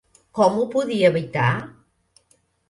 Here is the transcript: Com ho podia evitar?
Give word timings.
Com 0.37 0.55
ho 0.61 0.63
podia 0.71 1.11
evitar? 1.13 1.51